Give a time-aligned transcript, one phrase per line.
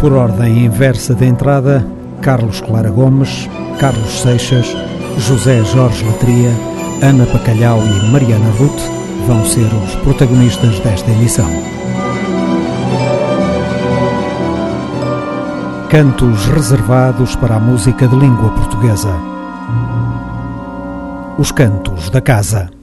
[0.00, 1.86] Por ordem inversa de entrada,
[2.22, 4.74] Carlos Clara Gomes, Carlos Seixas,
[5.18, 6.50] José Jorge Letria,
[7.02, 8.80] Ana Pacalhau e Mariana Ruth
[9.26, 11.50] vão ser os protagonistas desta emissão.
[15.90, 19.14] Cantos reservados para a música de língua portuguesa.
[21.36, 22.79] Os Cantos da Casa.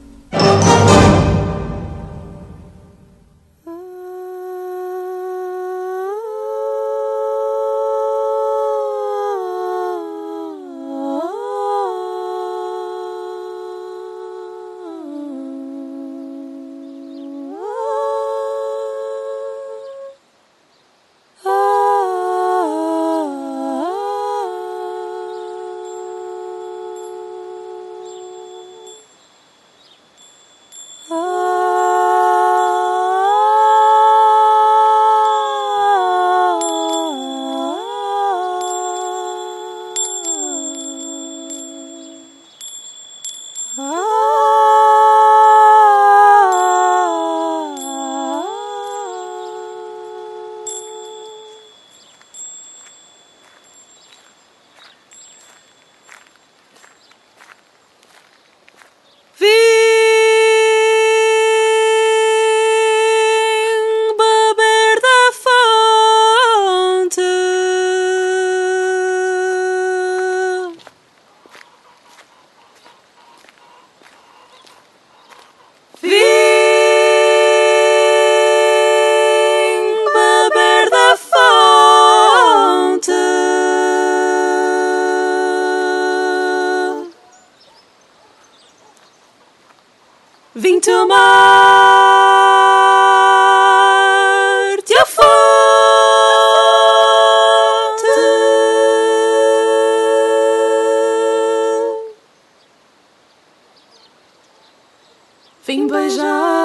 [105.67, 106.56] São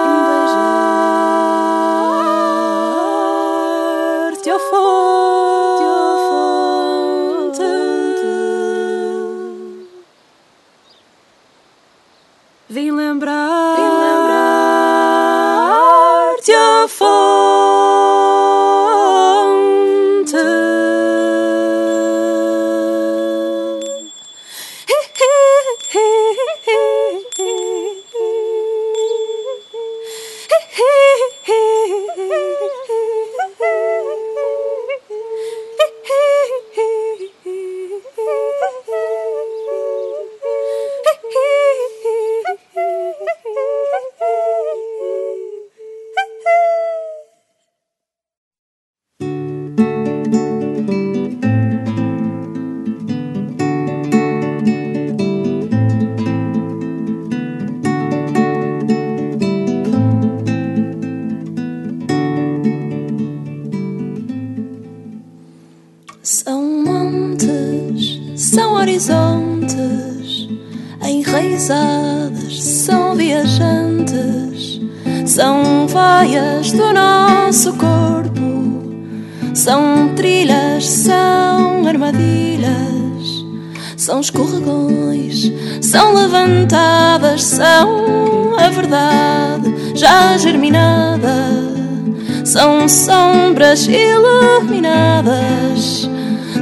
[92.88, 96.08] são sombras iluminadas,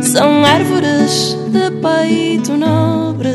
[0.02, 3.30] são árvores de peito nobre,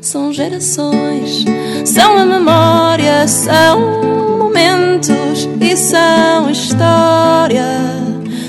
[0.00, 1.44] são gerações,
[1.84, 3.78] são a memória, são
[4.38, 8.00] momentos e são história.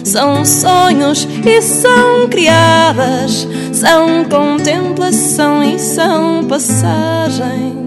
[0.03, 7.81] São sonhos e são criadas, são contemplação e são passagem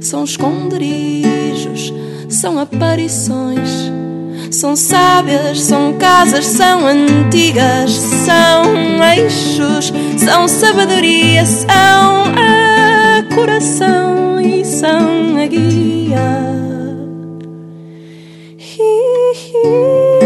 [0.00, 1.92] são esconderijos,
[2.28, 3.90] são aparições.
[4.58, 15.36] São sábias, são casas, são antigas, são eixos, são sabedoria, são a coração e são
[15.40, 16.18] a guia.
[18.58, 20.18] Hee hee.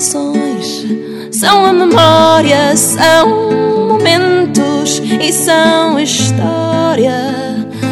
[0.00, 0.86] São gerações,
[1.30, 7.36] são a memória, são momentos e são história.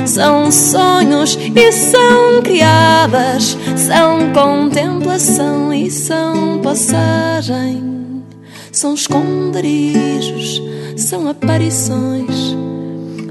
[0.07, 8.23] São sonhos e são criadas, são contemplação e são passagem,
[8.71, 10.63] são esconderijos,
[10.97, 12.55] são aparições.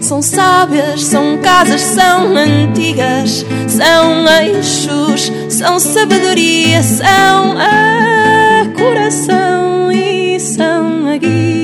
[0.01, 7.57] São sábias, são casas, são antigas, são eixos, são sabedoria, são
[8.69, 11.62] coração e são a guia.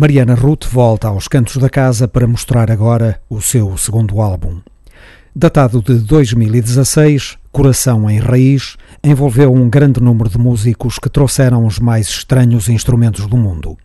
[0.00, 4.60] Mariana Ruth volta aos cantos da casa para mostrar agora o seu segundo álbum.
[5.34, 11.80] Datado de 2016, Coração em Raiz envolveu um grande número de músicos que trouxeram os
[11.80, 13.76] mais estranhos instrumentos do mundo.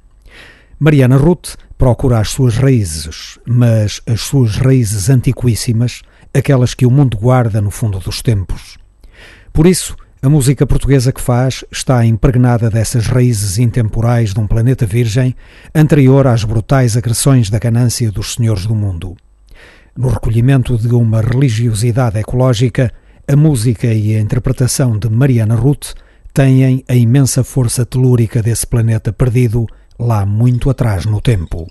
[0.77, 7.17] Mariana Ruth procura as suas raízes, mas as suas raízes antiquíssimas, aquelas que o mundo
[7.17, 8.77] guarda no fundo dos tempos.
[9.51, 14.86] Por isso, a música portuguesa que faz está impregnada dessas raízes intemporais de um planeta
[14.86, 15.36] virgem,
[15.75, 19.18] anterior às brutais agressões da ganância dos senhores do mundo.
[19.94, 22.89] No recolhimento de uma religiosidade ecológica,
[23.27, 25.92] a música e a interpretação de Mariana Ruth
[26.34, 29.68] têm a imensa força telúrica desse planeta perdido
[30.00, 31.68] lá muito atrás no tempo.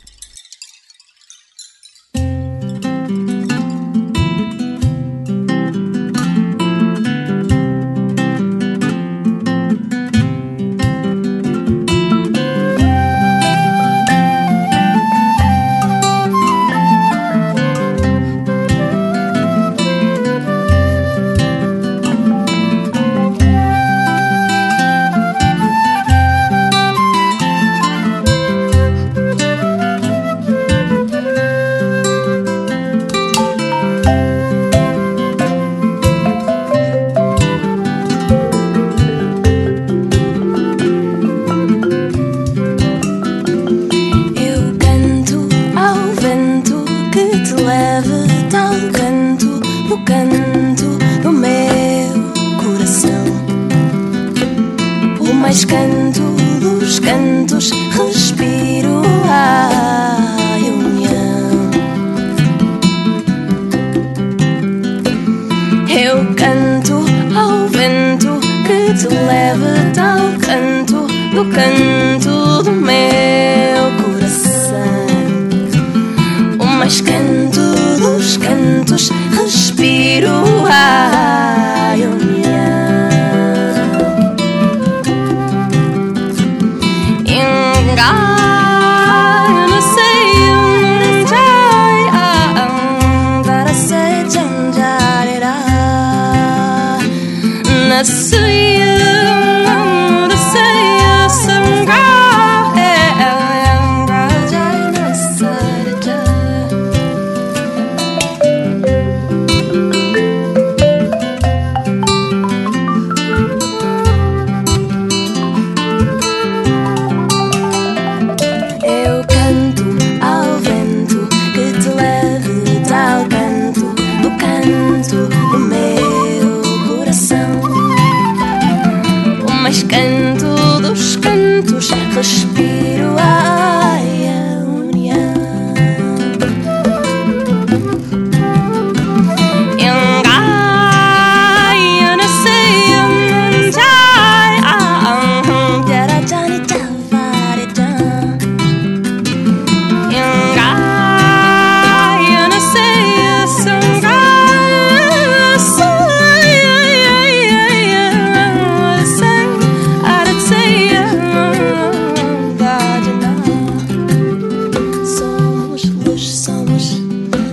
[166.78, 167.00] somos,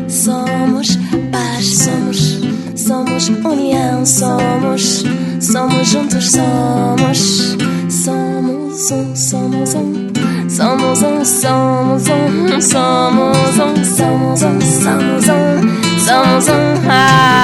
[0.07, 0.95] somos
[1.31, 2.39] paz, somos,
[2.75, 5.03] somos união, somos,
[5.39, 7.57] somos juntos, somos,
[7.89, 10.09] somos um, somos um.
[10.49, 16.89] Somos um, somos um, somos um, somos um, somos um, somos um, somos um.
[16.89, 17.38] Ah.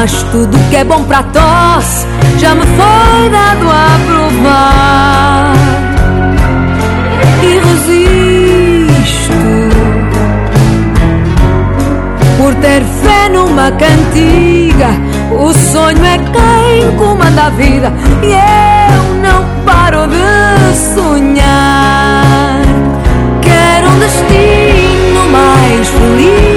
[0.00, 2.06] Mas tudo que é bom pra tosse
[2.38, 5.52] já me foi dado a provar.
[7.42, 9.32] E resisto
[12.36, 14.90] por ter fé numa cantiga.
[15.32, 22.62] O sonho é quem comanda a vida e eu não paro de sonhar.
[23.42, 26.47] Quero um destino mais feliz.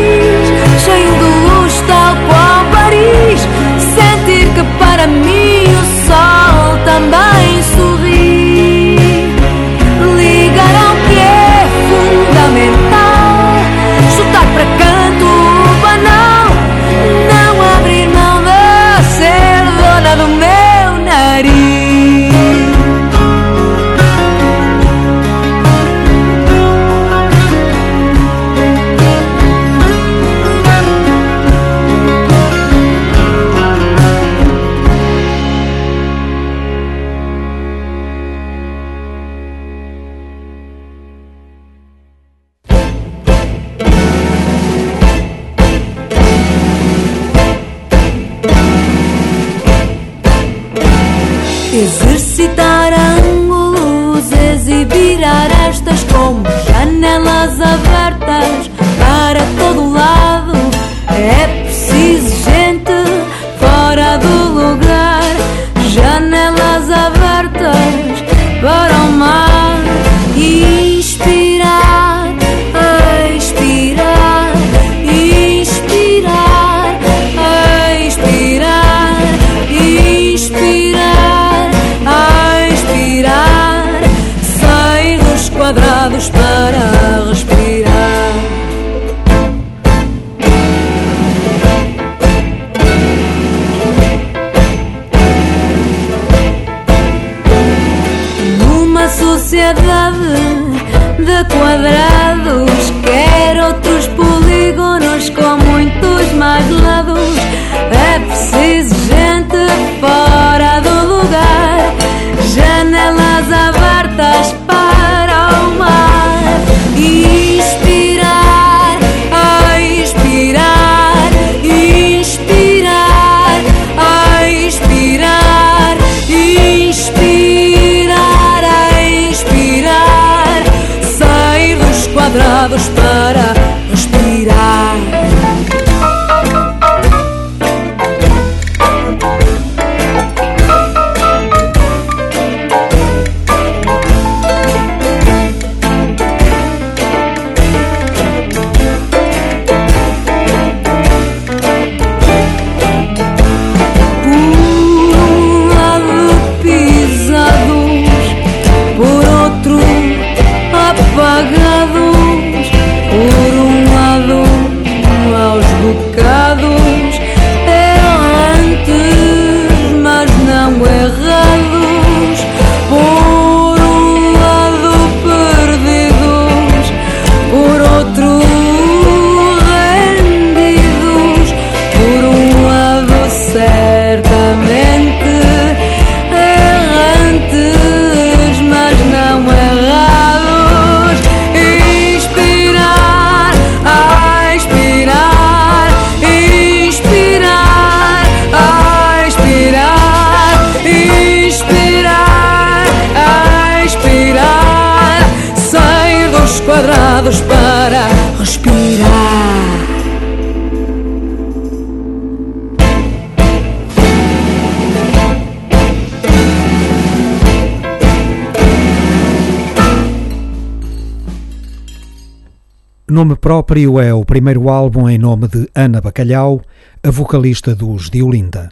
[223.51, 226.61] Próprio é o primeiro álbum em nome de Ana Bacalhau,
[227.03, 228.71] a vocalista dos de Olinda.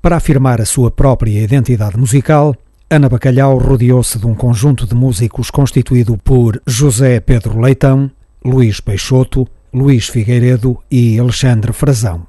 [0.00, 2.56] Para afirmar a sua própria identidade musical,
[2.88, 8.10] Ana Bacalhau rodeou-se de um conjunto de músicos constituído por José Pedro Leitão,
[8.42, 12.26] Luís Peixoto, Luís Figueiredo e Alexandre Frazão.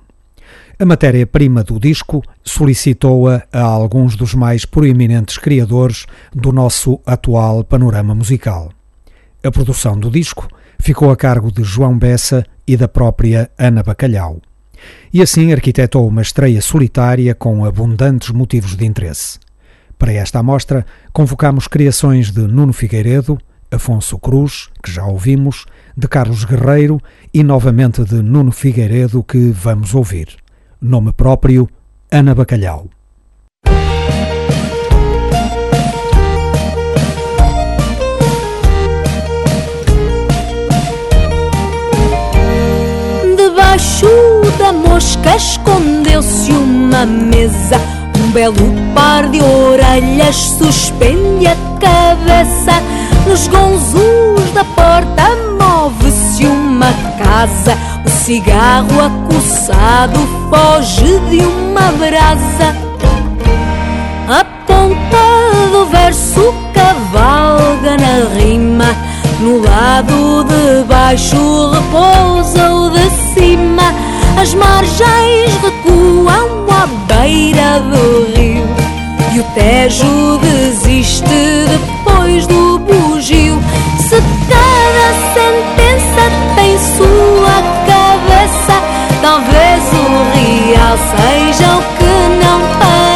[0.78, 8.14] A matéria-prima do disco solicitou-a a alguns dos mais proeminentes criadores do nosso atual panorama
[8.14, 8.70] musical.
[9.42, 10.46] A produção do disco
[10.80, 14.42] ficou a cargo de João Bessa e da própria Ana Bacalhau.
[15.14, 19.40] E assim arquitetou uma estreia solitária com abundantes motivos de interesse.
[19.98, 23.38] Para esta amostra, convocamos criações de Nuno Figueiredo,
[23.70, 25.66] Afonso Cruz, que já ouvimos,
[25.96, 27.00] de Carlos Guerreiro
[27.34, 30.38] e novamente de Nuno Figueiredo, que vamos ouvir.
[30.82, 31.70] Nome próprio:
[32.10, 32.90] Ana Bacalhau.
[44.58, 47.80] Da mosca escondeu-se uma mesa.
[48.18, 52.82] Um belo par de orelhas suspende a cabeça.
[53.28, 57.78] Nos gonzos da porta move-se uma casa.
[58.06, 62.76] O cigarro acossado foge de uma brasa.
[64.30, 69.09] A ponta do verso cavalga na rima.
[69.40, 73.94] No lado de baixo repousa o de cima.
[74.38, 78.68] As margens recuam à beira do rio.
[79.34, 83.58] E o Tejo desiste depois do bugio.
[84.10, 86.24] Se cada sentença
[86.56, 88.76] tem sua cabeça,
[89.22, 93.09] talvez o real seja o que não pareça.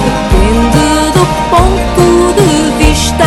[0.00, 2.04] Depende do ponto
[2.38, 3.24] de vista.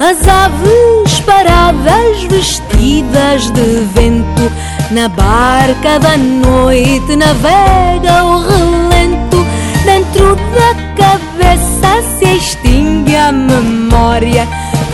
[0.00, 4.52] As aves paradas vestidas de vento
[4.90, 9.46] Na barca da noite navega o relento
[9.84, 14.46] Dentro da cabeça se extingue a memória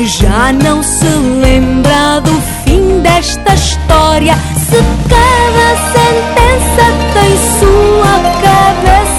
[0.06, 4.34] já não se lembra do fim desta história.
[4.68, 4.76] Se
[5.08, 6.84] cada sentença
[7.14, 9.18] tem sua cabeça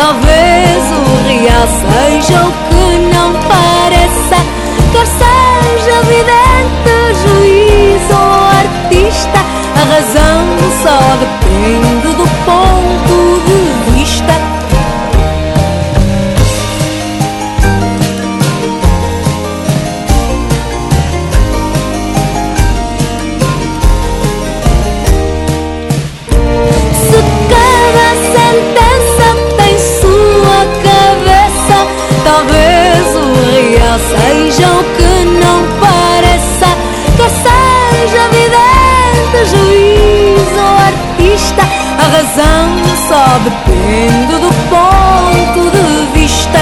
[0.00, 4.38] Talvez o real seja o que não pareça.
[4.92, 9.40] Quer seja vidente, juiz ou artista
[9.76, 10.40] A razão
[10.82, 11.99] só depende
[34.50, 36.66] seja o que não pareça
[37.16, 41.62] Quer seja vidente, juiz ou artista.
[41.98, 42.66] A razão
[43.08, 46.58] só depende do ponto de vista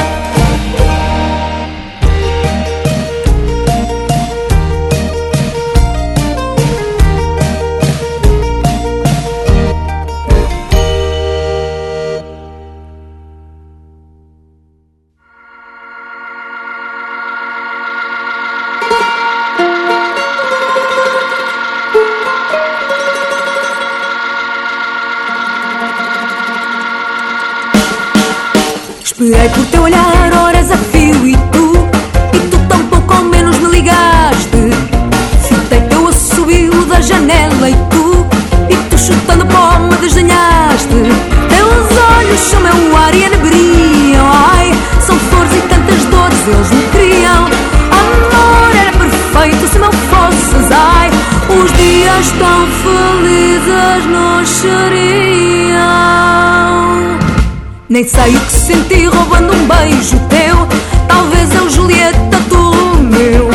[57.99, 60.69] nem sei o que senti roubando um beijo teu.
[61.09, 63.51] Talvez eu, Julieta, tu Romeu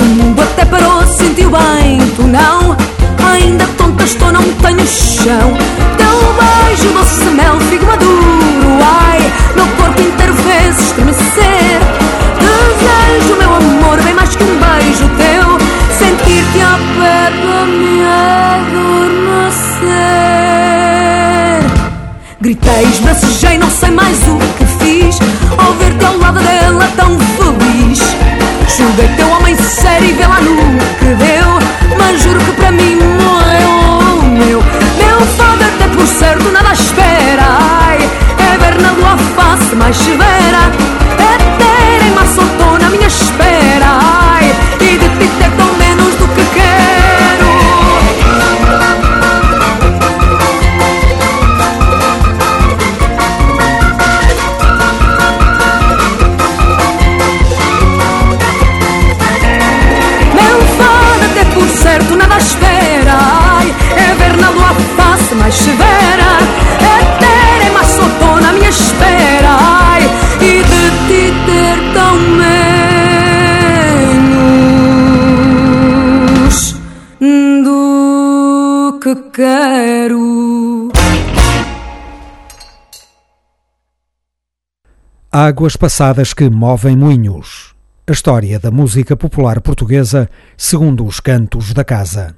[0.00, 2.76] O mundo até parou, sentiu bem, tu não.
[3.28, 5.58] Ainda tonta estou, não tenho chão.
[5.96, 11.80] Teu beijo, doce mel, figo maduro Ai, meu corpo inteiro fez estremecer.
[12.38, 15.58] Desejo, meu amor, bem mais que um beijo teu.
[15.98, 17.30] Sentir-te ao pé
[17.66, 18.04] me
[19.24, 20.25] adormecer
[22.46, 24.55] Gritei, esbracejei, não sei mais o
[85.56, 87.74] Águas passadas que movem moinhos.
[88.06, 92.36] A história da música popular portuguesa segundo os cantos da casa.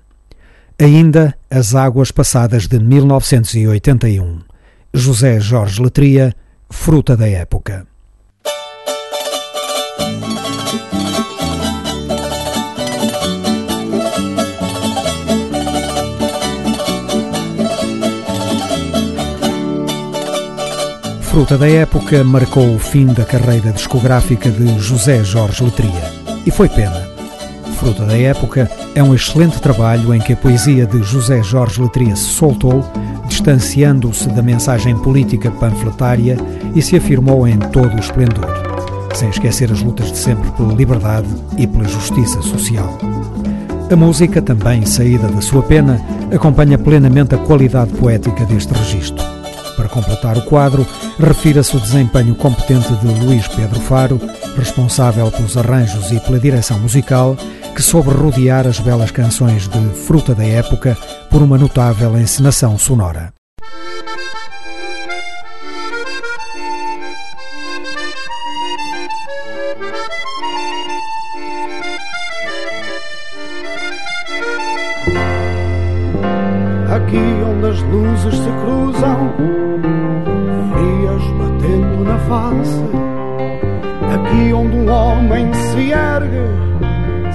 [0.81, 4.39] Ainda as águas passadas de 1981.
[4.95, 6.33] José Jorge Letria,
[6.71, 7.89] fruta da época.
[21.39, 26.12] Fruta da época marcou o fim da carreira discográfica de José Jorge Letria.
[26.45, 27.09] E foi pena.
[27.76, 32.16] Fruta da época é um excelente trabalho em que a poesia de José Jorge Letria
[32.16, 32.84] se soltou,
[33.28, 36.36] distanciando-se da mensagem política panfletária
[36.74, 38.49] e se afirmou em todo o esplendor,
[39.14, 42.99] sem esquecer as lutas de sempre pela liberdade e pela justiça social.
[43.89, 49.38] A música, também saída da sua pena, acompanha plenamente a qualidade poética deste registro.
[49.79, 50.85] Para completar o quadro,
[51.20, 54.20] refira-se o desempenho competente de Luís Pedro Faro,
[54.57, 57.37] responsável pelos arranjos e pela direção musical,
[57.76, 60.99] que soube rodear as belas canções de Fruta da Época
[61.31, 63.33] por uma notável encenação sonora.
[76.91, 79.57] Aqui onde as luzes se cruzam,
[82.09, 82.82] na face.
[84.14, 86.48] Aqui onde um homem se ergue,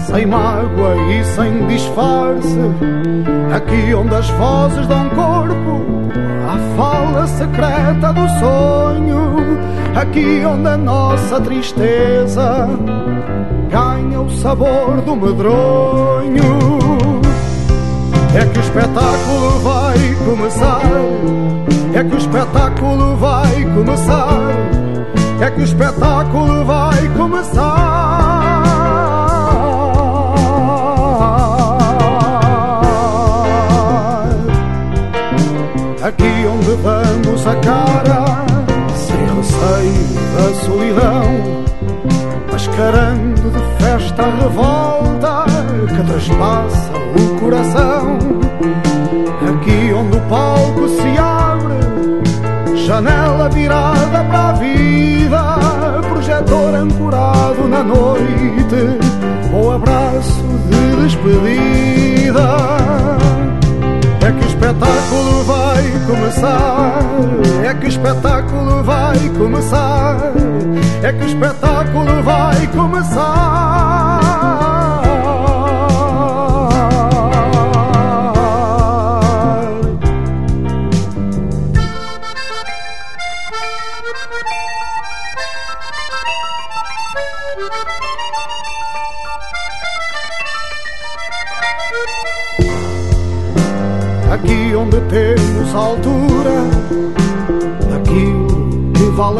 [0.07, 2.59] sem mágoa e sem disfarce.
[3.55, 5.81] Aqui onde as vozes dão corpo
[6.49, 9.59] à fala secreta do sonho.
[9.95, 12.67] Aqui onde a nossa tristeza
[13.69, 16.43] ganha o sabor do medronho.
[18.35, 21.72] É que o espetáculo vai começar.
[21.95, 24.39] É que o espetáculo vai começar.
[25.39, 28.63] É que o espetáculo vai começar.
[36.03, 38.25] Aqui onde damos a cara,
[38.95, 40.03] sem receio
[40.35, 41.63] da solidão,
[42.51, 45.45] mascarando de festa a revolta
[45.87, 48.17] que traspassa o coração.
[49.47, 51.32] Aqui onde o palco se abre,
[52.85, 58.99] janela virada para a vida, projetor ancorado na noite,
[59.53, 62.43] o abraço de despedida.
[64.25, 66.99] É que o espetáculo vai começar,
[67.63, 70.17] é que o espetáculo vai começar,
[71.01, 74.12] é que o espetáculo vai começar.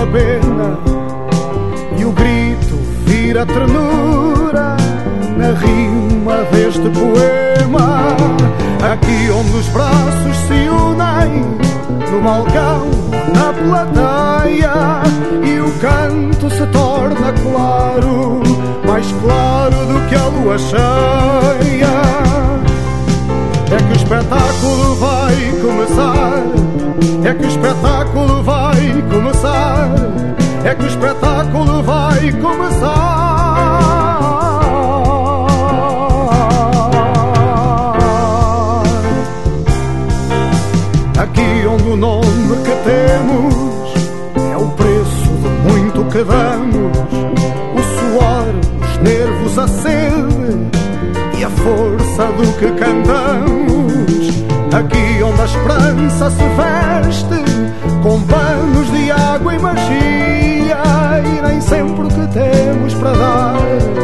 [0.04, 0.78] Que vale a pena
[1.98, 2.76] e o grito
[3.06, 4.78] vira ternura
[5.38, 8.16] na rima deste poema.
[8.92, 11.58] Aqui onde os braços se unem
[12.12, 12.88] no balcão,
[13.34, 15.04] na plateia
[15.44, 18.42] e o canto se torna claro,
[18.86, 21.94] mais claro do que a lua cheia.
[23.72, 26.73] É que o espetáculo vai começar.
[27.26, 29.90] É que o espetáculo vai começar.
[30.64, 33.84] É que o espetáculo vai começar.
[41.18, 43.54] Aqui onde o nome que temos
[44.52, 46.98] é o preço de muito que damos.
[47.76, 49.58] O suor, os nervos
[51.50, 54.44] força do que cantamos.
[54.74, 60.78] Aqui onde a esperança se veste com panos de água e magia,
[61.24, 64.04] e nem sempre o que temos para dar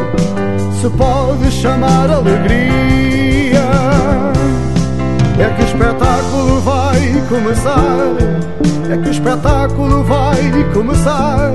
[0.79, 3.59] se pode chamar alegria.
[5.37, 7.97] É que o espetáculo vai começar.
[8.89, 11.51] É que o espetáculo vai começar.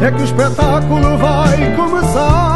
[0.00, 2.53] É que o espetáculo vai começar.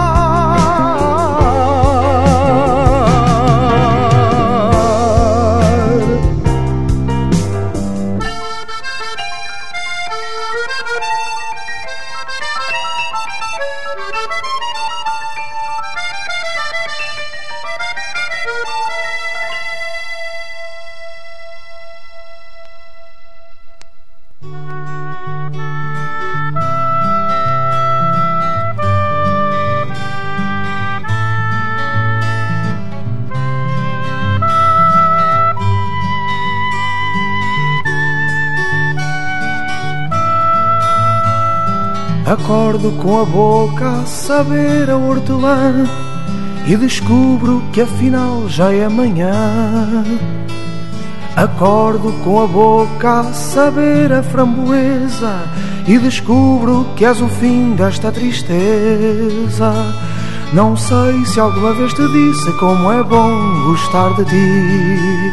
[42.89, 45.85] Acordo com a boca saber a hortelã
[46.67, 49.31] e descubro que afinal já é manhã.
[51.37, 55.43] Acordo com a boca a saber a framboesa
[55.87, 59.71] e descubro que és o fim desta tristeza.
[60.55, 65.33] Não sei se alguma vez te disse como é bom gostar de ti.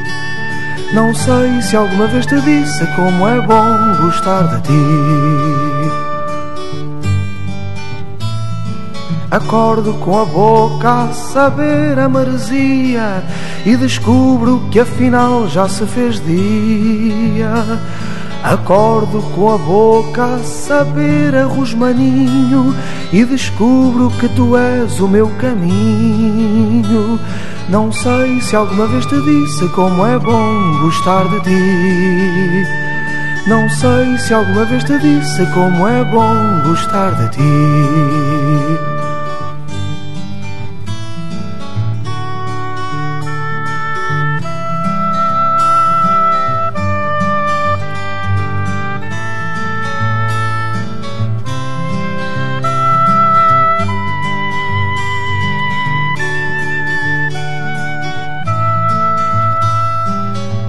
[0.94, 5.55] Não sei se alguma vez te disse como é bom gostar de ti.
[9.36, 13.22] Acordo com a boca a saber a maresia
[13.66, 17.52] e descubro que afinal já se fez dia.
[18.42, 22.74] Acordo com a boca a saber a rosmaninho
[23.12, 27.20] e descubro que tu és o meu caminho.
[27.68, 32.68] Não sei se alguma vez te disse como é bom gostar de ti.
[33.48, 38.35] Não sei se alguma vez te disse como é bom gostar de ti.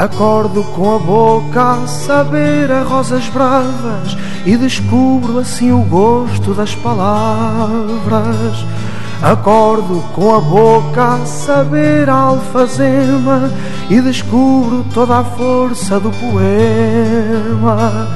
[0.06, 6.76] Acordo com a boca a saber a rosas bravas e descubro assim o gosto das
[6.76, 8.64] palavras.
[9.20, 13.50] Acordo com a boca a saber a alfazema
[13.90, 18.08] e descubro toda a força do poema.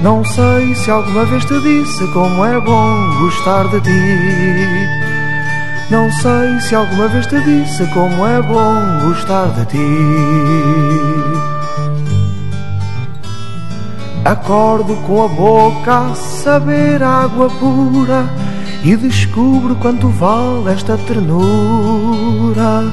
[0.00, 4.88] Não sei se alguma vez te disse como é bom gostar de ti.
[5.90, 11.23] Não sei se alguma vez te disse como é bom gostar de ti.
[14.24, 18.24] Acordo com a boca a saber água pura
[18.82, 22.90] e descubro quanto vale esta ternura.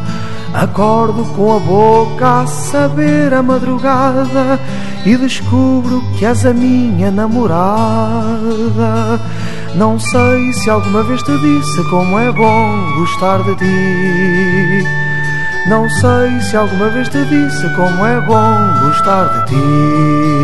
[0.53, 4.59] Acordo com a boca a saber a madrugada
[5.05, 7.61] e descubro que és a minha namorada.
[9.75, 14.85] Não sei se alguma vez te disse como é bom gostar de ti.
[15.69, 20.40] Não sei se alguma vez te disse como é bom gostar de ti.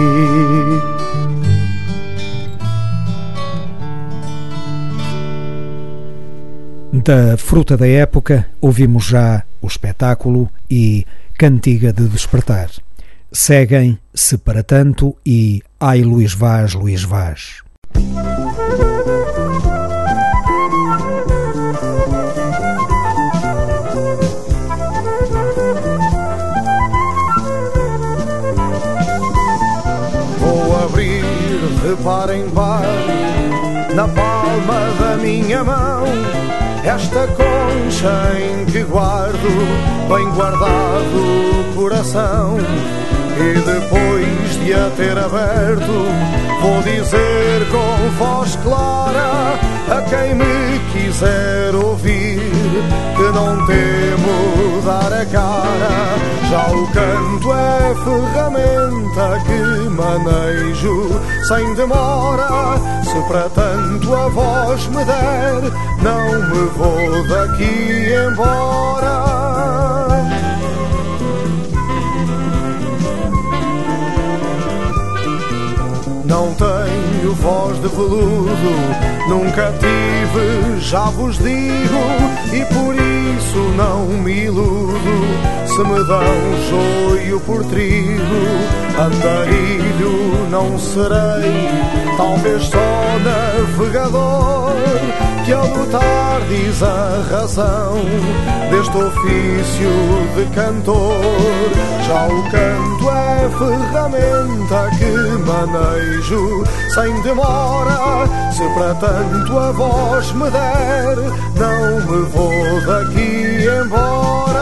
[7.07, 11.05] Da fruta da época, ouvimos já o espetáculo e
[11.37, 12.69] Cantiga de Despertar.
[13.31, 17.61] Seguem Se Para Tanto e Ai Luís Vaz, Luís Vaz.
[30.39, 32.83] Vou abrir de par em par
[33.95, 35.76] na palma da minha mão
[37.07, 39.37] esta concha em que guardo
[40.09, 42.57] bem guardado o coração
[43.39, 45.85] e depois de a ter aberto
[46.61, 49.57] vou dizer com voz clara
[49.89, 52.39] a quem me quiser ouvir
[53.15, 56.17] que não temo dar a cara.
[56.49, 62.77] Já o canto é ferramenta que manejo sem demora.
[63.03, 65.71] Se para tanto a voz me der
[66.01, 69.46] não me vou daqui embora
[77.87, 78.49] de veludo,
[79.29, 82.03] nunca tive, já vos digo,
[82.53, 84.97] e por isso não me iludo.
[85.65, 86.29] Se me dão
[86.69, 88.21] joio por trigo,
[88.99, 91.69] andarilho não serei,
[92.17, 92.79] talvez só
[93.23, 94.75] navegador
[95.45, 98.01] que a lutar diz a razão
[98.69, 99.89] deste ofício
[100.35, 101.21] de cantor.
[102.05, 105.11] Já o canto é ferramenta que
[105.45, 106.66] manejo
[106.97, 108.25] sem demora.
[108.51, 111.17] Se para tanto a voz me der,
[111.61, 114.57] não me vou daqui embora.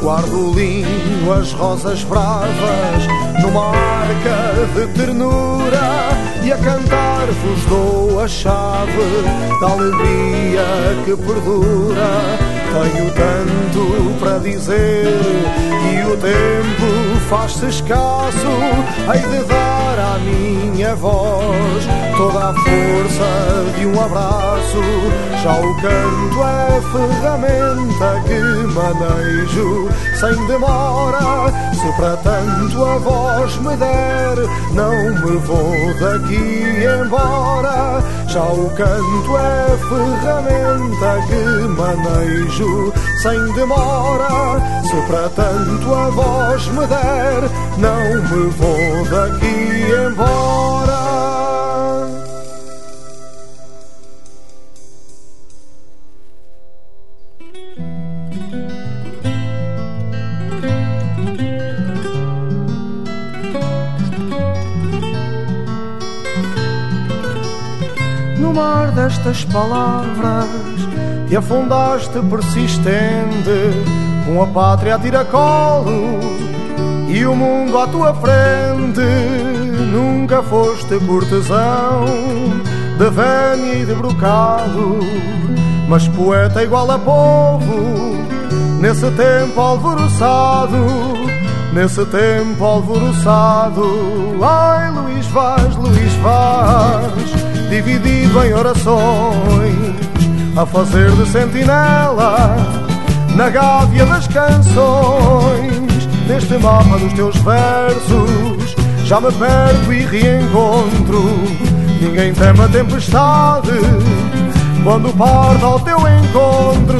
[0.00, 3.06] Guardo linho, as rosas bravas,
[3.42, 6.08] numa arca de ternura,
[6.42, 9.22] e a cantar-vos dou a chave
[9.60, 10.64] da alegria
[11.04, 12.41] que perdura.
[12.72, 15.04] Tenho tanto para dizer
[15.92, 18.48] e o tempo faz-se escasso.
[19.12, 21.84] Hei de dar à minha voz
[22.16, 24.80] toda a força de um abraço.
[25.42, 28.40] Já o canto é ferramenta que
[28.72, 31.52] manejo sem demora.
[31.74, 38.02] Se para tanto a voz me der, não me vou daqui embora.
[38.32, 44.58] Já o canto é ferramenta que manejo sem demora.
[44.84, 50.91] Se para tanto a voz me der, não me vou daqui embora.
[69.22, 70.48] Destas palavras
[71.28, 73.84] te afundaste persistente,
[74.26, 76.18] com a pátria a tiracolo
[77.08, 79.00] e o mundo à tua frente.
[79.92, 82.04] Nunca foste cortesão
[82.98, 84.98] de vénia e de brocado,
[85.88, 88.16] mas poeta igual a povo,
[88.80, 90.76] nesse tempo alvoroçado.
[91.72, 93.82] Nesse tempo alvoroçado,
[94.42, 97.10] ai Luís Vaz, Luís Vaz,
[97.70, 99.94] dividido em orações,
[100.56, 102.56] a fazer de sentinela
[103.36, 106.08] na gávea das canções.
[106.26, 108.74] Neste mapa dos teus versos,
[109.04, 111.22] já me perco e reencontro.
[112.00, 113.70] Ninguém teme a tempestade
[114.82, 116.98] quando parta ao teu encontro.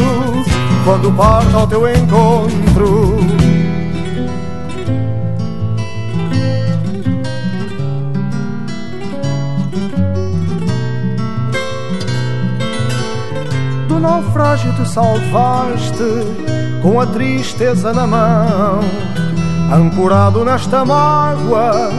[0.85, 3.42] Quando parta ao teu encontro.
[14.03, 16.03] Naufrágio te salvaste
[16.83, 18.81] com a tristeza na mão,
[19.73, 21.91] ancorado nesta mágoa,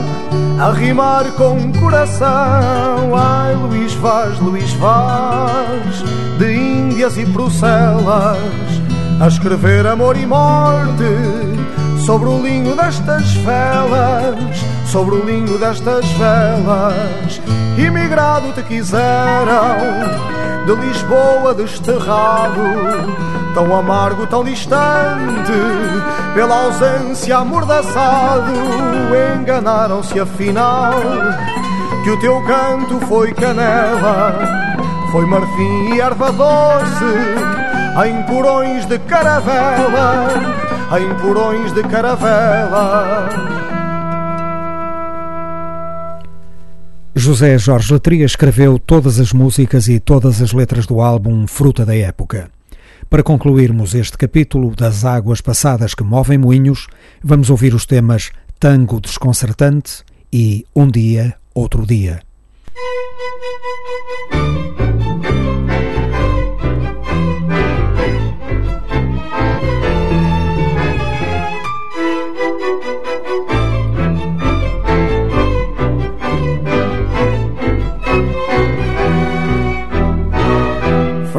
[0.60, 3.16] a rimar com o coração.
[3.16, 6.04] Ai, Luís Vaz, Luís Vaz,
[6.38, 8.38] de Índias e Bruxelas,
[9.20, 11.04] a escrever amor e morte
[12.04, 14.36] sobre o linho destas velas,
[14.86, 17.40] sobre o linho destas velas.
[17.78, 22.62] Imigrado te quiseram de Lisboa desterrado,
[23.54, 25.52] tão amargo, tão distante,
[26.34, 28.52] pela ausência amordaçado,
[29.38, 30.94] enganaram-se afinal,
[32.02, 34.34] que o teu canto foi canela,
[35.12, 40.28] foi marfim e erva doce, em porões de caravela,
[40.98, 43.28] em porões de caravela.
[47.16, 51.94] José Jorge Letria escreveu todas as músicas e todas as letras do álbum Fruta da
[51.94, 52.50] Época.
[53.08, 56.88] Para concluirmos este capítulo das águas passadas que movem moinhos,
[57.22, 60.02] vamos ouvir os temas Tango Desconcertante
[60.32, 62.20] e Um Dia, Outro Dia.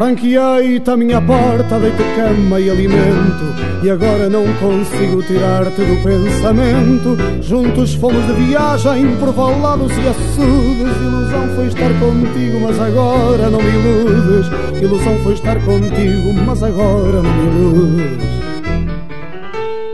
[0.06, 7.16] Franqueei-te a minha porta, dei-te cama e alimento E agora não consigo tirar-te do pensamento.
[7.42, 13.60] Juntos fomos de viagem por valados e açudes Ilusão foi estar contigo, mas agora não
[13.60, 14.80] me iludes.
[14.80, 18.55] Ilusão foi estar contigo, mas agora não me iludes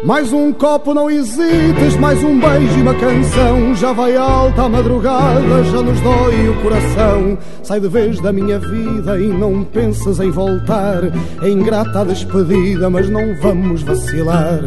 [0.05, 3.75] mais um copo, não hesites, mais um beijo e uma canção.
[3.75, 7.39] Já vai alta a madrugada, já nos dói o coração.
[7.63, 11.03] Sai de vez da minha vida e não penses em voltar.
[11.43, 14.61] É ingrata a despedida, mas não vamos vacilar.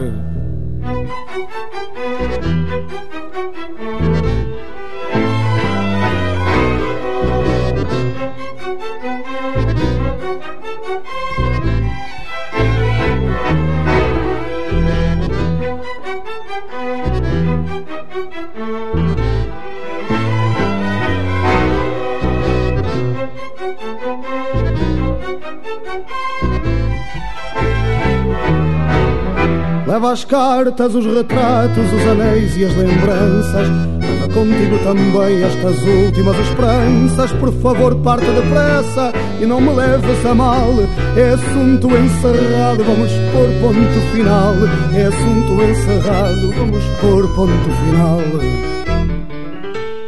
[30.06, 33.68] As cartas, os retratos, os anéis e as lembranças.
[34.00, 37.32] Leva contigo também estas últimas esperanças.
[37.34, 40.70] Por favor, parte depressa e não me leves a mal.
[41.18, 44.54] É assunto encerrado, vamos pôr ponto final.
[44.94, 48.85] É assunto encerrado, vamos pôr ponto final.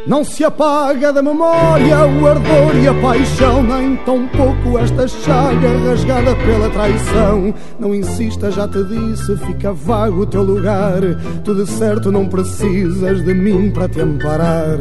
[0.08, 5.68] Não se apaga da memória o ardor e a paixão, nem tão pouco esta chaga
[5.86, 7.54] rasgada pela traição.
[7.78, 11.02] Não insista, já te disse, fica vago o teu lugar.
[11.44, 14.78] Tu de certo não precisas de mim para te amparar.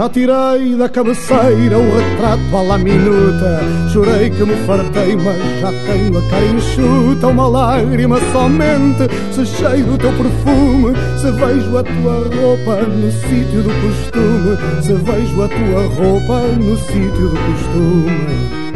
[0.00, 3.60] Já tirei da cabeceira o retrato à la minuta.
[3.92, 9.06] Jurei que me fartei, mas já tenho a cara enxuta Uma lágrima somente.
[9.30, 14.82] Se cheio do teu perfume Se vejo a tua roupa no sítio do costume.
[14.82, 18.70] Se vejo a tua roupa no sítio do costume.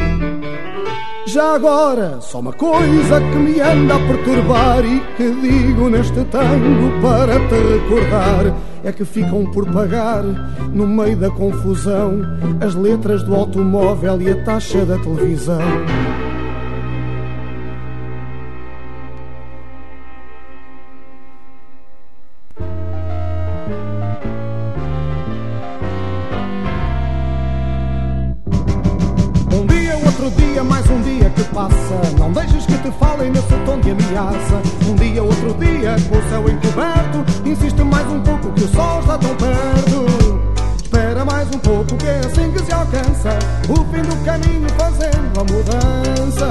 [1.27, 7.01] Já agora, só uma coisa que me anda a perturbar e que digo neste tango
[7.01, 10.23] para te recordar é que ficam por pagar,
[10.73, 12.21] no meio da confusão,
[12.61, 15.59] as letras do automóvel e a taxa da televisão.
[29.51, 32.19] Um dia, outro dia, mais um dia que passa.
[32.19, 34.61] Não deixes que te falem nesse tom de ameaça.
[34.87, 37.83] Um dia, outro dia, com o céu encoberto, insiste
[38.65, 40.41] o sol está tão perto.
[40.83, 43.39] Espera mais um pouco que é assim que se alcança
[43.69, 46.49] o fim do caminho fazendo a mudança.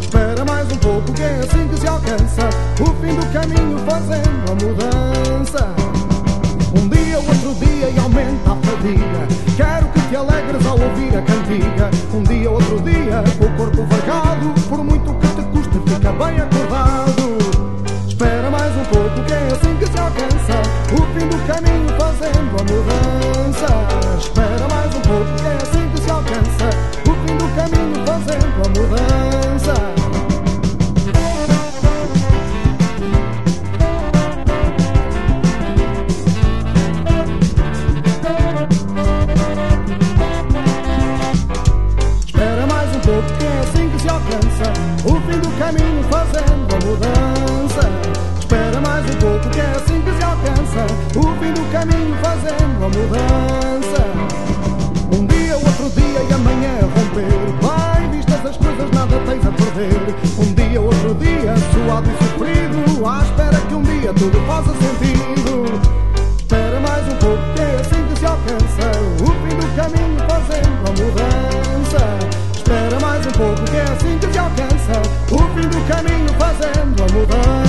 [0.00, 2.48] Espera mais um pouco que é assim que se alcança
[2.80, 5.74] o fim do caminho fazendo a mudança.
[6.76, 9.28] Um dia, outro dia e aumenta a fadiga.
[9.56, 11.90] Quero que te alegres ao ouvir a cantiga.
[12.14, 14.54] Um dia, outro dia, com o corpo vargado.
[14.68, 17.27] Por muito que te custe, fica bem acordado.
[19.08, 22.52] Espera mais um pouco, que é assim que se alcança o fim do caminho fazendo
[22.56, 23.70] a mudança.
[24.18, 26.68] Espera mais um pouco, que é assim que se alcança
[27.08, 29.27] o fim do caminho fazendo a mudança.
[52.48, 54.02] Fazendo a mudança.
[55.12, 57.60] Um dia, outro dia e amanhã romper.
[57.60, 60.14] Vai, vistas as coisas, nada tens a perder.
[60.38, 65.64] Um dia, outro dia, suado e sofrido À espera que um dia tudo faça sentido.
[66.38, 68.90] Espera mais um pouco que é assim que se alcança
[69.20, 72.02] O fim do caminho fazendo a mudança.
[72.54, 77.02] Espera mais um pouco que é assim que se alcança O fim do caminho fazendo
[77.02, 77.67] a mudança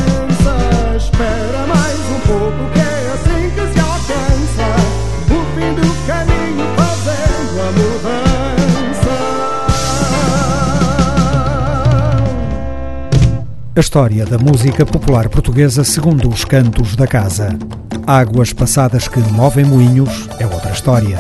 [13.80, 17.58] A história da música popular portuguesa segundo os cantos da casa.
[18.06, 21.18] Águas passadas que movem moinhos é outra história.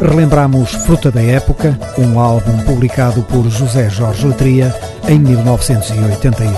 [0.00, 4.74] Relembramos Fruta da Época, um álbum publicado por José Jorge Letria
[5.06, 6.50] em 1981.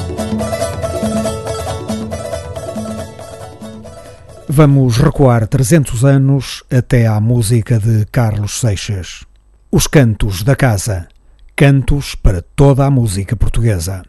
[4.49, 9.27] Vamos recuar 300 anos até à música de Carlos Seixas.
[9.71, 11.07] Os Cantos da Casa.
[11.55, 14.03] Cantos para toda a música portuguesa.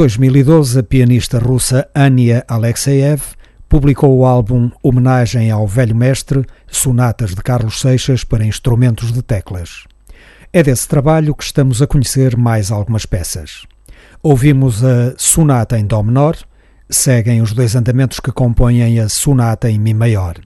[0.00, 3.20] 2012, a pianista russa Ania Alexeyev
[3.68, 9.84] publicou o álbum Homenagem ao Velho Mestre, Sonatas de Carlos Seixas para instrumentos de teclas.
[10.54, 13.66] É desse trabalho que estamos a conhecer mais algumas peças.
[14.22, 16.34] Ouvimos a Sonata em Dó menor,
[16.88, 20.36] seguem os dois andamentos que compõem a Sonata em Mi maior.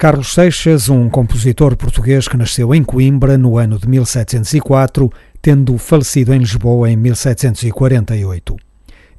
[0.00, 6.32] Carlos Seixas, um compositor português que nasceu em Coimbra no ano de 1704, tendo falecido
[6.32, 8.56] em Lisboa em 1748.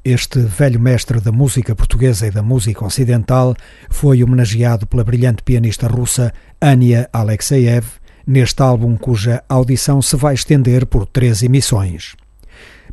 [0.03, 3.53] Este velho mestre da música portuguesa e da música ocidental
[3.91, 7.85] foi homenageado pela brilhante pianista russa Ania Alexeyev
[8.25, 12.15] neste álbum cuja audição se vai estender por três emissões.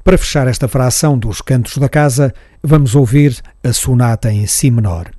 [0.05, 5.17] Para fechar esta fração dos cantos da casa, vamos ouvir a sonata em si menor.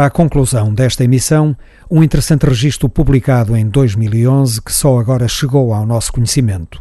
[0.00, 1.54] Para a conclusão desta emissão,
[1.90, 6.80] um interessante registro publicado em 2011 que só agora chegou ao nosso conhecimento.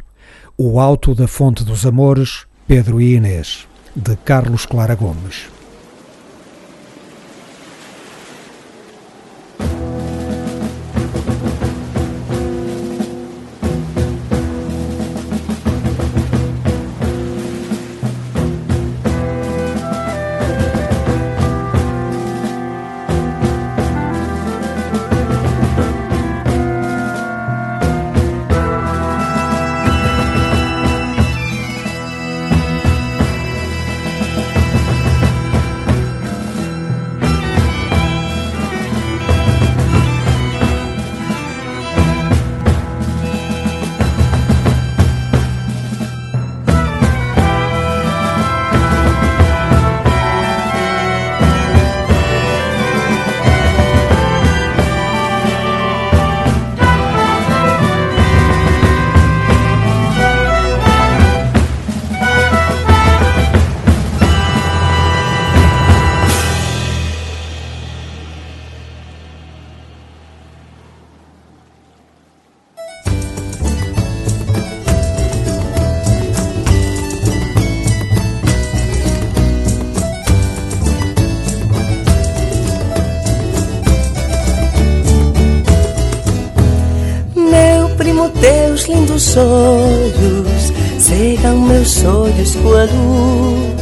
[0.57, 5.49] O Alto da Fonte dos Amores, Pedro e Inês, de Carlos Clara Gomes.
[92.55, 93.79] Com a luz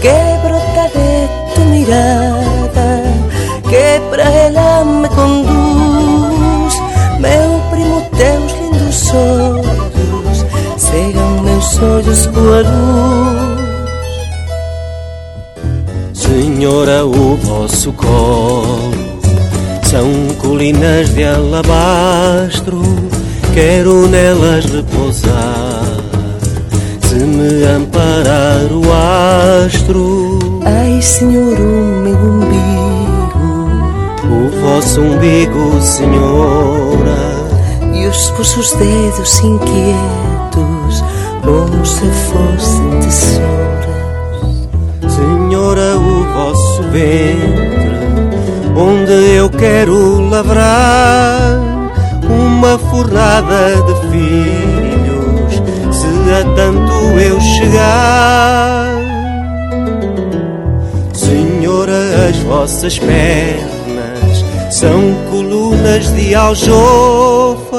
[0.00, 3.02] que brota de tua mirada,
[3.68, 6.74] que para ela me conduz.
[7.18, 10.44] Meu primo, teus lindos olhos
[10.76, 13.66] cegam meus olhos com a luz.
[16.12, 18.90] Senhora, o vosso colo
[19.82, 20.08] são
[20.38, 22.82] colinas de alabastro
[23.56, 26.05] quero nelas repousar.
[27.16, 28.82] Se me amparar o
[29.64, 33.70] astro, ai Senhor, o meu umbigo,
[34.26, 37.48] o vosso umbigo, Senhora,
[37.94, 41.02] e os vossos dedos inquietos,
[41.42, 43.96] como se fossem tesouras.
[45.08, 47.96] Senhora, o vosso ventre,
[48.76, 51.62] onde eu quero lavrar
[52.28, 54.95] uma forrada de filhos,
[56.32, 58.86] a tanto eu chegar.
[61.12, 67.76] Senhora, as vossas pernas são colunas de aljofa.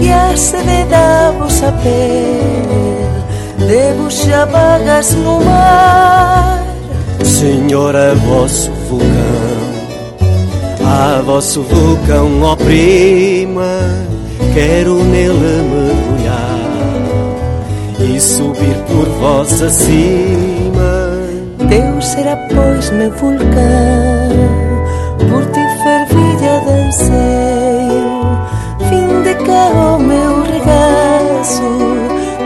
[0.00, 6.62] E a sede da vossa pele, debuxa vagas no mar.
[7.22, 9.64] Senhora, vosso vulcão
[10.86, 13.66] a vosso vulcão, ó prima,
[14.52, 16.13] quero nele mergulhar
[18.04, 21.10] e subir por vós acima.
[21.68, 23.48] Deus será, pois, meu vulcão,
[25.30, 28.12] por ti fervilha de anseio.
[28.88, 31.62] Fim de cá o meu regaço,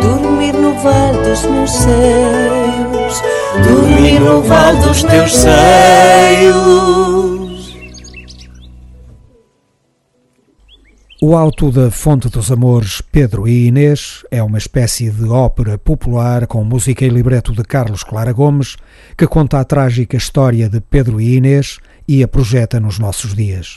[0.01, 3.23] dormir no vale dos meus seios,
[3.67, 7.38] dormir no vale dos teus seios.
[11.31, 16.47] O Alto da Fonte dos Amores, Pedro e Inês, é uma espécie de ópera popular
[16.47, 18.79] com música e libreto de Carlos Clara Gomes,
[19.15, 23.77] que conta a trágica história de Pedro e Inês e a projeta nos nossos dias.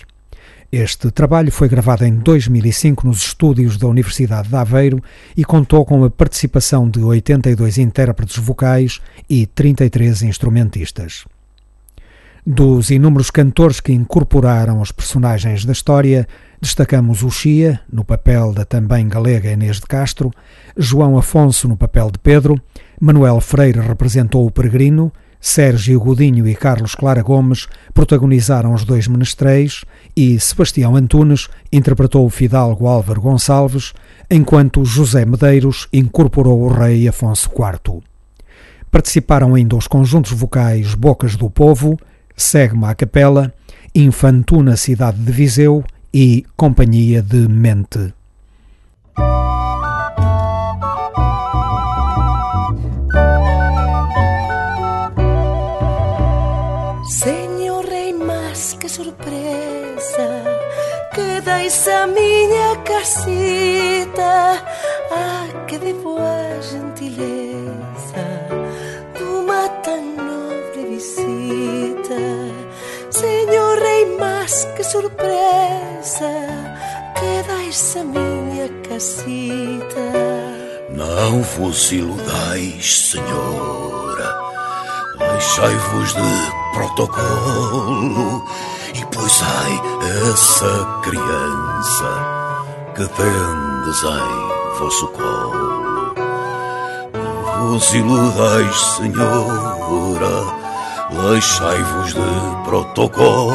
[0.71, 5.03] Este trabalho foi gravado em 2005 nos estúdios da Universidade de Aveiro
[5.35, 11.25] e contou com a participação de 82 intérpretes vocais e 33 instrumentistas.
[12.45, 16.27] Dos inúmeros cantores que incorporaram os personagens da história,
[16.59, 20.31] destacamos o Chia, no papel da também galega Inês de Castro,
[20.75, 22.59] João Afonso no papel de Pedro,
[22.99, 29.85] Manuel Freire representou o Peregrino, Sérgio Godinho e Carlos Clara Gomes protagonizaram os dois menestréis
[30.15, 33.93] e Sebastião Antunes interpretou o fidalgo Álvaro Gonçalves,
[34.29, 38.01] enquanto José Medeiros incorporou o rei Afonso IV.
[38.89, 41.99] Participaram ainda os conjuntos vocais Bocas do Povo,
[42.41, 43.53] Segma a Capela,
[43.93, 48.13] Infantuna Cidade de Viseu e Companhia de Mente.
[57.07, 60.43] Senhor Rei, mas que surpresa
[61.13, 64.63] Que dais a minha casita
[65.11, 68.31] Ah, que de boa gentileza
[69.83, 70.40] tão nobre
[71.01, 72.21] visita
[73.09, 76.31] Senhor Rei, mas que surpresa
[77.15, 80.05] Que a minha casita
[80.91, 84.37] Não vos iludais, senhora.
[85.17, 88.45] Deixai-vos de protocolo
[88.93, 89.81] e poisai
[90.29, 92.11] essa criança
[92.95, 96.13] que tendes em vosso colo.
[97.13, 100.60] Não vos iludais, senhora.
[101.11, 103.51] Deixai-vos de protocolo.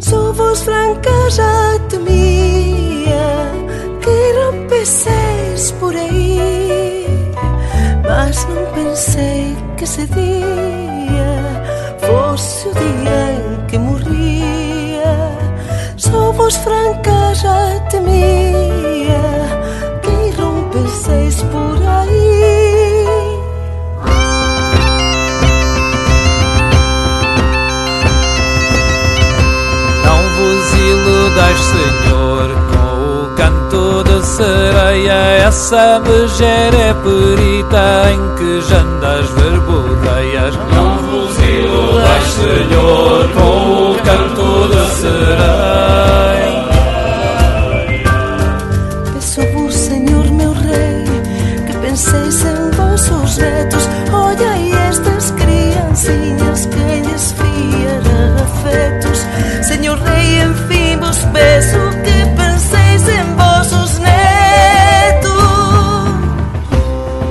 [0.00, 3.52] Sou franca já temia
[4.00, 7.32] que rompesseis por aí,
[8.08, 11.62] mas não pensei que esse dia
[11.98, 15.38] fosse o dia em que morria.
[15.96, 19.39] Sou franca já que
[21.10, 22.10] rompesseis por aí.
[30.04, 32.94] Não vos iludais, Senhor, com
[33.24, 35.18] o canto de sereia.
[35.46, 40.54] Essa megera é perita em que jandas verborreias.
[40.74, 46.59] Não vos iludais, Senhor, com o canto de sereia.
[61.32, 65.30] Peço que penseis em vossos netos.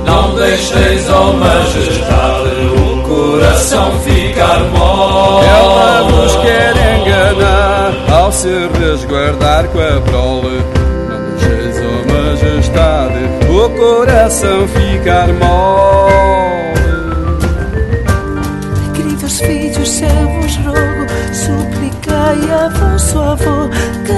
[0.06, 5.48] Não deixeis, ó majestade, o coração ficar mole.
[5.48, 10.64] Ela vos quer enganar ao se resguardar com a prole.
[11.10, 16.00] Não deixeis, ó majestade, o coração ficar mole.
[18.94, 23.70] Queridos filhos, eu vos rogo, suplicai a vosso avô
[24.06, 24.14] que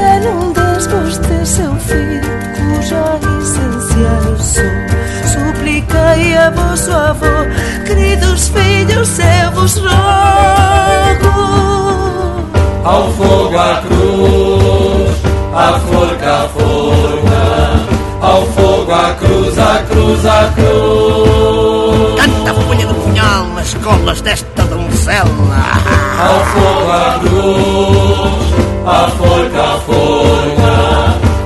[0.60, 2.22] desvos de seu filho,
[2.56, 4.64] cuja essência eu sou.
[5.32, 7.46] Suplicai a vosso avô,
[7.86, 9.92] queridos filhos, eu vos rogo.
[12.84, 15.22] Ao fogo à cruz,
[15.56, 17.46] à forca à forca,
[18.22, 22.16] ao fogo à cruz, à cruz, à cruz.
[22.18, 25.26] Tanta folha de punhal nas colas desta donzela.
[26.20, 30.74] Ao fogo à cruz, à forca à forca,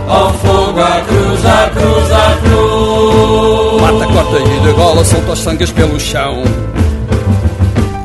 [0.07, 3.81] ao fogo à cruz, à cruz, à cruz.
[3.81, 6.43] Mata, corta e de gola, solta os sangues pelo chão.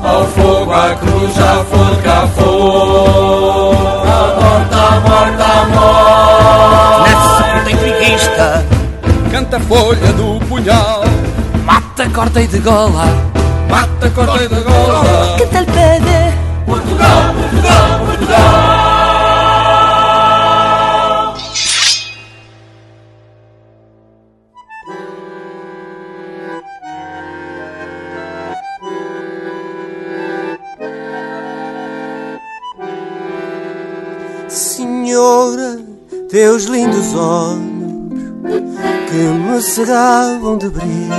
[0.02, 7.73] Ao fogo à cruz, à forca à forca, à morte, à morte, à morte.
[7.73, 8.65] Intriguista.
[9.31, 11.05] Canta a folha do punhal.
[11.65, 13.07] Mata, corta e de gola.
[13.69, 15.36] Mata, corta e de gola.
[15.36, 16.35] Que tal pede?
[16.66, 17.35] Portugal,
[36.31, 37.59] teus lindos olhos
[39.09, 41.12] que me cegavam de brilho,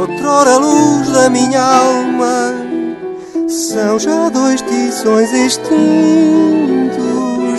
[0.00, 2.54] outrora luz da minha alma,
[3.46, 5.68] São já dois tições extintos,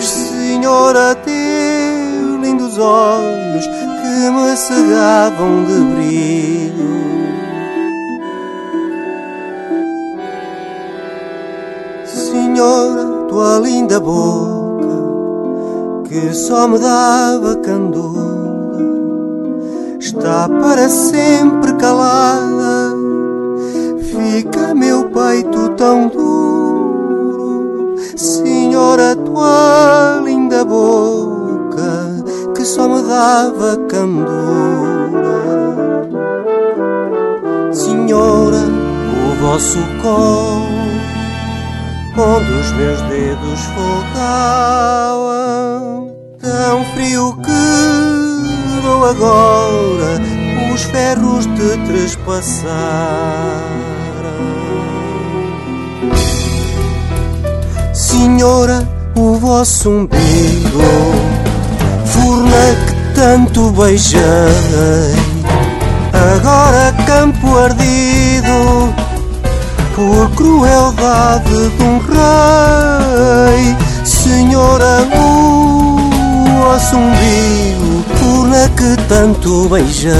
[0.04, 6.92] Senhora, teus lindos olhos que me cegavam de brilho.
[12.04, 14.61] Senhora, tua linda boca
[16.12, 18.82] que só me dava candura
[19.98, 22.94] está para sempre calada.
[24.10, 32.22] Fica meu peito tão duro, Senhora, tua linda boca
[32.54, 35.22] que só me dava candura.
[37.72, 38.64] Senhora,
[39.16, 40.82] o vosso colo
[42.18, 45.41] onde os meus dedos folgavam.
[46.42, 50.20] Tão frio que dou agora
[50.74, 53.62] os ferros de trespassar.
[57.94, 60.82] Senhora, o vosso umbigo,
[62.06, 64.20] forna que tanto beijei,
[66.12, 68.92] agora campo ardido
[69.94, 73.76] por crueldade de um rei.
[74.04, 75.71] Senhora, o
[76.62, 80.12] vosso umbigo, urna que tanto beijei.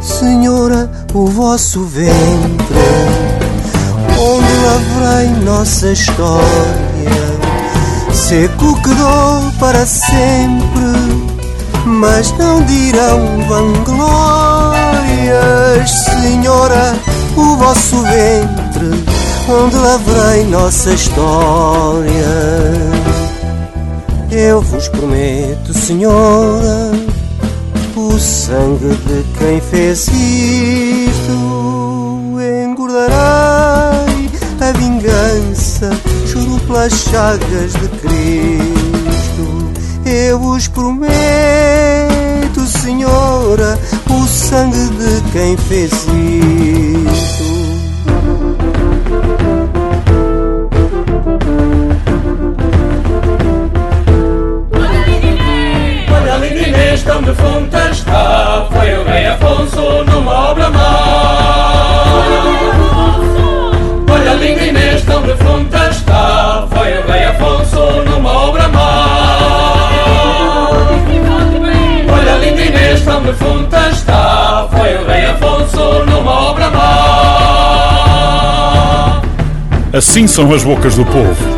[0.00, 2.76] Senhora, o vosso ventre,
[4.18, 6.42] onde lavrei nossa história,
[8.12, 11.36] seco quedou para sempre
[11.86, 14.76] mas não dirão vanglórias,
[15.90, 16.96] Senhora,
[17.36, 18.65] o vosso ventre,
[19.48, 22.26] onde lavrei nossa história.
[24.30, 26.90] Eu vos prometo, Senhora,
[27.94, 31.32] o sangue de quem fez isto,
[32.64, 35.90] engordarei a vingança,
[36.26, 39.46] juro pelas chagas de Cristo.
[40.04, 41.10] Eu vos prometo,
[42.66, 43.78] Senhora,
[44.10, 47.55] o sangue de quem fez isto.
[57.06, 60.90] Linda Inês tão defunta está Foi o rei Afonso numa obra má.
[64.10, 69.06] Olha a linda Inês tão defunta está Foi o rei Afonso numa obra má.
[72.12, 76.82] Olha a linda Inês tão defunta está Foi o rei Afonso numa obra má.
[79.92, 81.56] Assim são as bocas do povo.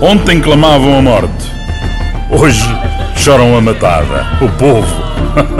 [0.00, 1.50] Ontem clamavam a morte,
[2.30, 2.85] hoje
[3.16, 4.26] choram a matada.
[4.40, 4.96] O povo.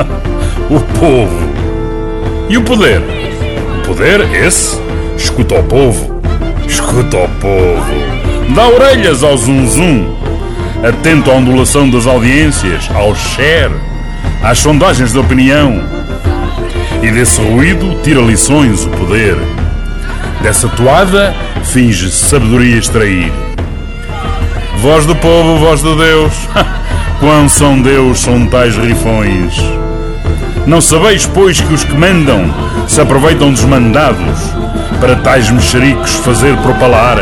[0.71, 1.51] o povo.
[2.49, 3.03] E o poder?
[3.79, 4.81] O poder, esse,
[5.17, 6.21] escuta o povo.
[6.69, 7.85] Escuta o povo.
[8.55, 10.15] Dá orelhas ao zum-zum.
[10.87, 13.73] Atento à ondulação das audiências, ao share,
[14.43, 15.83] às sondagens de opinião.
[17.03, 19.37] E desse ruído tira lições o poder.
[20.43, 21.35] Dessa toada
[21.65, 23.33] finge sabedoria extrair.
[24.79, 26.33] Voz do povo, voz de Deus,
[27.21, 29.55] quão são Deus são tais rifões.
[30.67, 32.53] Não sabeis, pois, que os que mandam
[32.89, 34.53] se aproveitam dos mandados
[35.01, 37.19] para tais mexericos fazer propalar?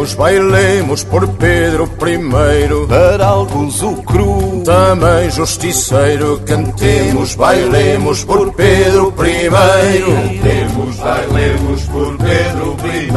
[0.00, 6.40] Cantemos, bailemos por Pedro I, para alguns o cru, também justiceiro.
[6.46, 13.10] Cantemos, bailemos por Pedro I, Cantemos, bailemos por Pedro I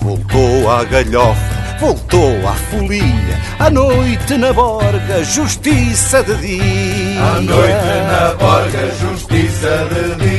[0.00, 7.22] Voltou à galhofa, voltou à folia, à noite na borga, justiça de dia.
[7.22, 10.31] À noite na borga, justiça de dia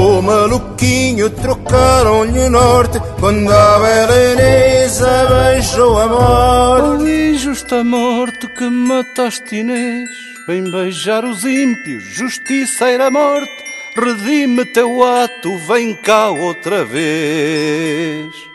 [0.00, 7.02] Ficou maluquinho, trocaram-lhe o norte Quando a bela Inês a beijou a morte.
[7.02, 10.08] Ali justa morte que mataste Inês.
[10.46, 13.52] Vem beijar os ímpios, justiceira morte.
[13.94, 18.49] Redime teu ato, vem cá outra vez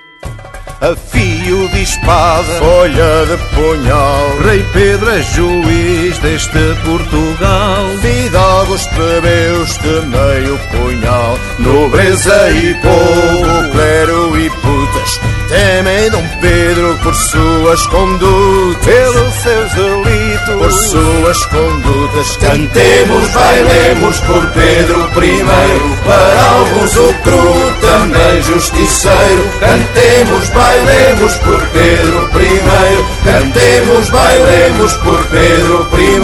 [0.81, 4.37] a fio de espada, folha de punhal.
[4.43, 14.37] Rei Pedro é juiz deste Portugal, fidalgos plebeus de meio punhal, nobreza e povo, clero
[14.37, 22.37] e putas, temem Dom Pedro por suas condutas, pelos seus delitos, por suas condutas.
[22.37, 29.49] Cantemos, bailemos por Pedro I, para alguns o cru, também justiceiro.
[29.59, 30.64] Cantemos, bailemos
[31.39, 36.19] por Pedro I, cantemos, bailemos por Pedro I,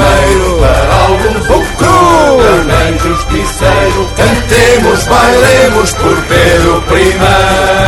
[0.60, 4.10] para o cru, também justiceiro.
[4.16, 7.81] Cantemos, bailemos por Pedro I.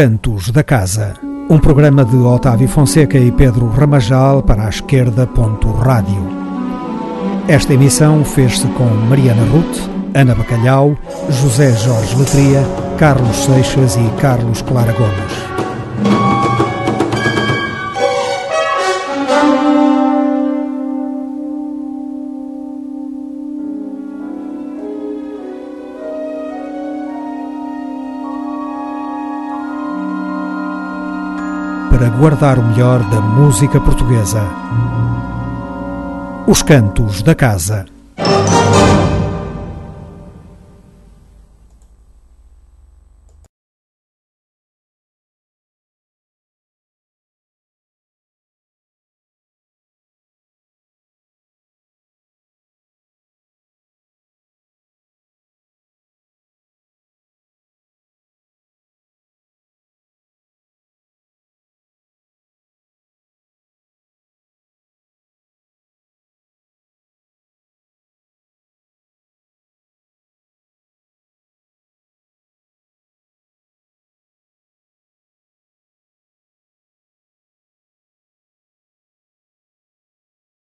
[0.00, 1.12] Cantos da Casa,
[1.50, 5.28] um programa de Otávio Fonseca e Pedro Ramajal para a esquerda.
[5.78, 6.26] Rádio.
[7.46, 10.96] Esta emissão fez-se com Mariana Ruth, Ana Bacalhau,
[11.28, 12.62] José Jorge Letria,
[12.98, 15.49] Carlos Seixas e Carlos Clara Gomes.
[32.20, 34.42] Guardar o melhor da música portuguesa.
[36.46, 37.86] Os Cantos da Casa.